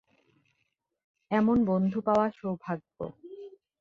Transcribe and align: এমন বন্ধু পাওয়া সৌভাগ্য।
এমন 1.31 1.57
বন্ধু 1.65 1.99
পাওয়া 2.01 2.25
সৌভাগ্য। 2.31 2.97